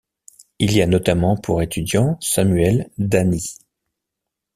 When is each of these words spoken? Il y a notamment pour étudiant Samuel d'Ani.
Il 0.57 0.75
y 0.75 0.81
a 0.81 0.87
notamment 0.87 1.37
pour 1.37 1.61
étudiant 1.61 2.17
Samuel 2.21 2.89
d'Ani. 2.97 3.59